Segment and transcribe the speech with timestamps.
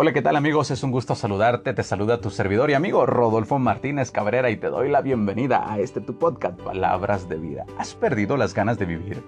[0.00, 0.70] Hola, ¿qué tal amigos?
[0.70, 1.74] Es un gusto saludarte.
[1.74, 5.80] Te saluda tu servidor y amigo Rodolfo Martínez Cabrera y te doy la bienvenida a
[5.80, 7.66] este tu podcast, Palabras de Vida.
[7.78, 9.24] ¿Has perdido las ganas de vivir?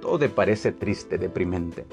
[0.00, 1.86] Todo te parece triste, deprimente.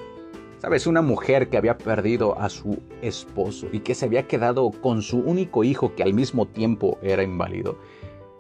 [0.57, 5.04] Sabes, una mujer que había perdido a su esposo y que se había quedado con
[5.04, 7.78] su único hijo que al mismo tiempo era inválido,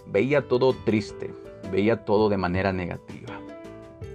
[0.07, 1.31] veía todo triste,
[1.71, 3.39] veía todo de manera negativa.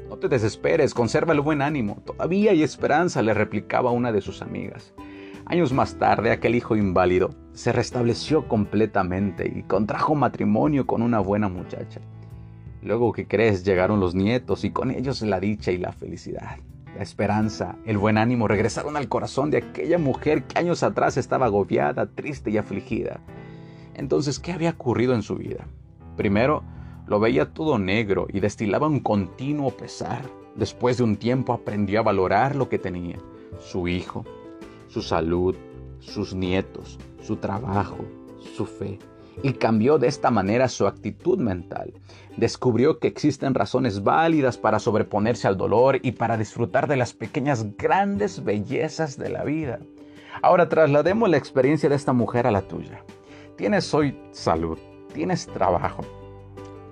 [0.09, 4.43] No te desesperes, conserva el buen ánimo, todavía hay esperanza, le replicaba una de sus
[4.43, 4.93] amigas.
[5.51, 11.49] Años más tarde, aquel hijo inválido se restableció completamente y contrajo matrimonio con una buena
[11.49, 12.01] muchacha.
[12.83, 16.59] Luego que crees, llegaron los nietos y con ellos la dicha y la felicidad.
[16.97, 21.47] La esperanza, el buen ánimo regresaron al corazón de aquella mujer que años atrás estaba
[21.47, 23.19] agobiada, triste y afligida.
[23.95, 25.67] Entonces, ¿qué había ocurrido en su vida?
[26.17, 26.63] Primero,
[27.09, 30.23] lo veía todo negro y destilaba un continuo pesar.
[30.55, 33.19] Después de un tiempo aprendió a valorar lo que tenía,
[33.59, 34.25] su hijo,
[34.91, 35.55] su salud,
[36.01, 38.05] sus nietos, su trabajo,
[38.57, 38.99] su fe.
[39.43, 41.95] Y cambió de esta manera su actitud mental.
[42.37, 47.77] Descubrió que existen razones válidas para sobreponerse al dolor y para disfrutar de las pequeñas
[47.77, 49.79] grandes bellezas de la vida.
[50.43, 53.03] Ahora traslademos la experiencia de esta mujer a la tuya.
[53.57, 54.79] Tienes hoy salud,
[55.15, 56.03] tienes trabajo,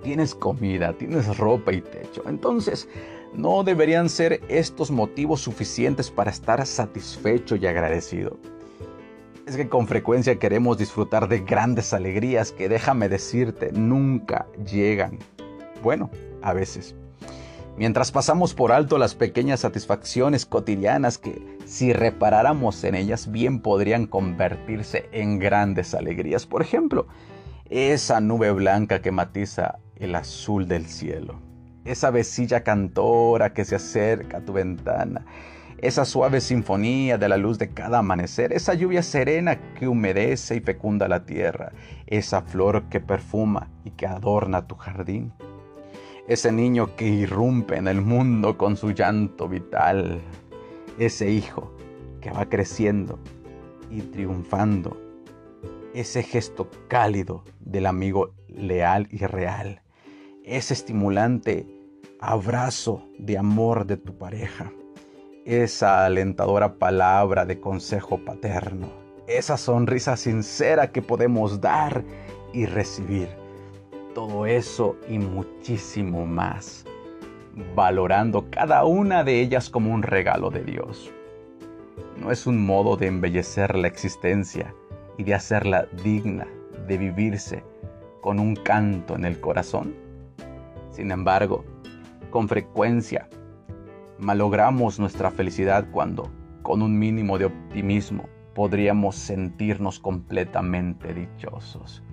[0.01, 2.23] tienes comida, tienes ropa y techo.
[2.27, 2.87] Entonces,
[3.33, 8.37] no deberían ser estos motivos suficientes para estar satisfecho y agradecido.
[9.45, 15.17] Es que con frecuencia queremos disfrutar de grandes alegrías que déjame decirte, nunca llegan.
[15.81, 16.95] Bueno, a veces.
[17.77, 24.05] Mientras pasamos por alto las pequeñas satisfacciones cotidianas que, si reparáramos en ellas, bien podrían
[24.05, 26.45] convertirse en grandes alegrías.
[26.45, 27.07] Por ejemplo,
[27.69, 31.39] esa nube blanca que matiza el azul del cielo
[31.85, 35.25] esa vecilla cantora que se acerca a tu ventana,
[35.81, 40.59] esa suave sinfonía de la luz de cada amanecer, esa lluvia serena que humedece y
[40.59, 41.71] fecunda la tierra,
[42.05, 45.33] esa flor que perfuma y que adorna tu jardín,
[46.27, 50.21] ese niño que irrumpe en el mundo con su llanto vital,
[50.97, 51.75] ese hijo
[52.21, 53.19] que va creciendo
[53.89, 54.97] y triunfando,
[55.93, 59.81] ese gesto cálido del amigo leal y real,
[60.49, 61.67] ese estimulante
[62.19, 64.71] abrazo de amor de tu pareja,
[65.45, 68.89] esa alentadora palabra de consejo paterno,
[69.27, 72.03] esa sonrisa sincera que podemos dar
[72.51, 73.29] y recibir.
[74.15, 76.83] Todo eso y muchísimo más,
[77.75, 81.11] valorando cada una de ellas como un regalo de Dios.
[82.17, 84.73] No es un modo de embellecer la existencia
[85.15, 86.47] y de hacerla digna
[86.87, 87.63] de vivirse
[88.21, 90.08] con un canto en el corazón.
[90.91, 91.65] Sin embargo,
[92.29, 93.27] con frecuencia
[94.17, 96.29] malogramos nuestra felicidad cuando,
[96.61, 102.03] con un mínimo de optimismo, podríamos sentirnos completamente dichosos.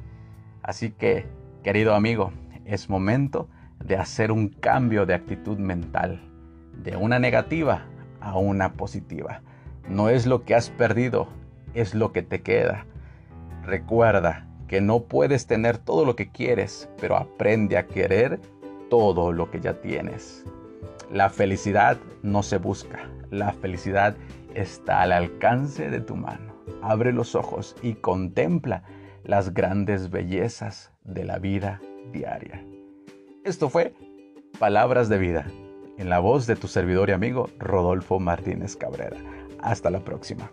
[0.62, 1.26] Así que,
[1.62, 2.32] querido amigo,
[2.64, 3.48] es momento
[3.84, 6.20] de hacer un cambio de actitud mental,
[6.82, 7.86] de una negativa
[8.20, 9.42] a una positiva.
[9.88, 11.28] No es lo que has perdido,
[11.74, 12.86] es lo que te queda.
[13.64, 18.40] Recuerda que no puedes tener todo lo que quieres, pero aprende a querer
[18.90, 20.44] todo lo que ya tienes.
[21.10, 24.16] La felicidad no se busca, la felicidad
[24.54, 26.54] está al alcance de tu mano.
[26.82, 28.82] Abre los ojos y contempla
[29.24, 31.80] las grandes bellezas de la vida
[32.12, 32.64] diaria.
[33.44, 33.94] Esto fue
[34.58, 35.46] Palabras de Vida,
[35.98, 39.18] en la voz de tu servidor y amigo Rodolfo Martínez Cabrera.
[39.60, 40.50] Hasta la próxima.